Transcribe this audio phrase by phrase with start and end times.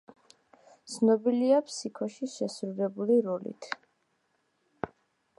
[0.93, 3.69] ცნობილია „ფსიქოში“ შესრულებული როლით.